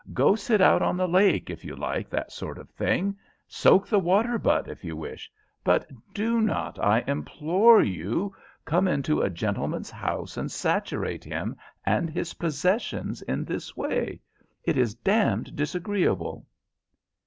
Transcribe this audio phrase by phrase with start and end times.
[0.13, 3.15] Go sit out on the lake, if you like that sort of thing;
[3.47, 5.29] soak the water butt, if you wish;
[5.63, 8.35] but do not, I implore you,
[8.65, 14.19] come into a gentleman's house and saturate him and his possessions in this way.
[14.63, 16.47] It is damned disagreeable."